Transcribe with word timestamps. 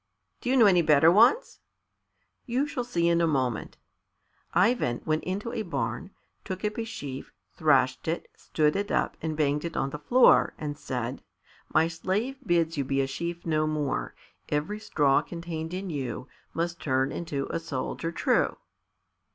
"Do 0.41 0.49
you 0.49 0.57
know 0.57 0.65
any 0.65 0.81
better 0.81 1.11
ones?" 1.11 1.59
"You 2.47 2.65
shall 2.65 2.83
see 2.83 3.07
in 3.07 3.21
a 3.21 3.27
moment." 3.27 3.77
Ivan 4.51 5.03
went 5.05 5.23
into 5.25 5.53
a 5.53 5.61
barn, 5.61 6.09
took 6.43 6.65
up 6.65 6.79
a 6.79 6.85
sheaf, 6.85 7.31
thrashed 7.53 8.07
it, 8.07 8.27
stood 8.35 8.75
it 8.75 8.89
up, 8.89 9.15
and 9.21 9.37
banged 9.37 9.63
it 9.63 9.77
on 9.77 9.91
the 9.91 9.99
floor, 9.99 10.55
and 10.57 10.75
said 10.75 11.21
My 11.71 11.87
slave 11.87 12.37
bids 12.43 12.77
you 12.79 12.83
be 12.83 12.99
a 12.99 13.05
sheaf 13.05 13.45
no 13.45 13.67
more. 13.67 14.15
Every 14.49 14.79
straw 14.79 15.21
contained 15.21 15.71
in 15.71 15.91
you 15.91 16.27
Must 16.55 16.81
turn 16.81 17.11
into 17.11 17.45
a 17.51 17.59
soldier 17.59 18.11
true. 18.11 18.57